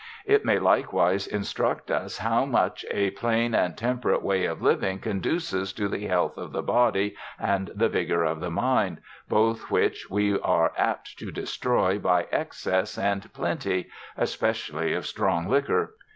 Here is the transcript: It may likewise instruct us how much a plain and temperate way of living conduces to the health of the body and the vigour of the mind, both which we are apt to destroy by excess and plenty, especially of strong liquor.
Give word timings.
It 0.25 0.43
may 0.43 0.57
likewise 0.57 1.27
instruct 1.27 1.91
us 1.91 2.17
how 2.17 2.43
much 2.43 2.83
a 2.89 3.11
plain 3.11 3.53
and 3.53 3.77
temperate 3.77 4.23
way 4.23 4.45
of 4.45 4.59
living 4.59 4.97
conduces 4.97 5.71
to 5.73 5.87
the 5.87 6.07
health 6.07 6.39
of 6.39 6.53
the 6.53 6.63
body 6.63 7.15
and 7.39 7.69
the 7.75 7.87
vigour 7.87 8.23
of 8.23 8.39
the 8.39 8.49
mind, 8.49 8.97
both 9.29 9.69
which 9.69 10.09
we 10.09 10.39
are 10.39 10.71
apt 10.75 11.19
to 11.19 11.29
destroy 11.31 11.99
by 11.99 12.25
excess 12.31 12.97
and 12.97 13.31
plenty, 13.33 13.91
especially 14.17 14.93
of 14.95 15.05
strong 15.05 15.47
liquor. 15.47 15.93